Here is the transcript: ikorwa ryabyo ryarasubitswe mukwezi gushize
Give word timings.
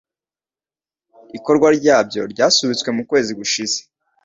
ikorwa 1.37 1.67
ryabyo 1.77 2.21
ryarasubitswe 2.33 2.89
mukwezi 2.97 3.31
gushize 3.39 3.77